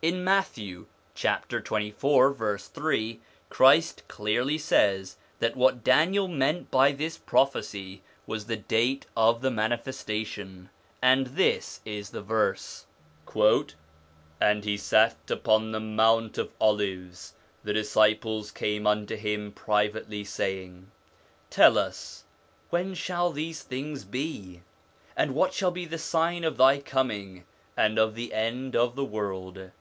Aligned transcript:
In 0.00 0.22
Matthew, 0.22 0.86
chapter 1.16 1.60
24 1.60 2.32
verse 2.32 2.68
3, 2.68 3.18
Christ 3.50 4.04
clearly 4.06 4.56
says 4.56 5.16
that 5.40 5.56
what 5.56 5.82
Daniel 5.82 6.28
meant 6.28 6.70
by 6.70 6.92
this 6.92 7.18
prophecy 7.18 8.04
was 8.24 8.46
the 8.46 8.56
date 8.56 9.06
of 9.16 9.40
the 9.40 9.50
manifestation, 9.50 10.70
and 11.02 11.26
this 11.26 11.80
is 11.84 12.10
the 12.10 12.22
verse:' 12.22 12.86
As 14.40 14.64
he 14.64 14.76
sat 14.76 15.16
upon 15.28 15.72
the 15.72 15.80
Mount 15.80 16.38
of 16.38 16.52
Olives, 16.60 17.34
the 17.64 17.72
disciples 17.72 18.52
came 18.52 18.86
unto 18.86 19.16
him 19.16 19.50
privately, 19.50 20.22
saying, 20.22 20.92
Tell 21.50 21.76
us, 21.76 22.22
when 22.70 22.94
shall 22.94 23.32
these 23.32 23.64
things 23.64 24.04
be? 24.04 24.62
and 25.16 25.34
what 25.34 25.52
shall 25.52 25.72
be 25.72 25.86
the 25.86 25.98
sign 25.98 26.44
of 26.44 26.56
thy 26.56 26.78
coming, 26.78 27.46
and 27.76 27.98
of 27.98 28.14
the 28.14 28.32
end 28.32 28.76
of 28.76 28.94
the 28.94 29.04
world 29.04 29.72